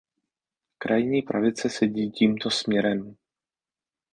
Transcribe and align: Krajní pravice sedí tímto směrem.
Krajní 0.77 1.21
pravice 1.21 1.69
sedí 1.69 2.11
tímto 2.11 2.49
směrem. 2.49 3.15